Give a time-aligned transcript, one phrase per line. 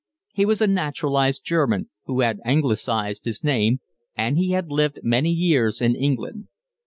[0.33, 3.81] He was a naturalized German, who had anglicised his name,
[4.17, 6.47] and he had lived many years in England.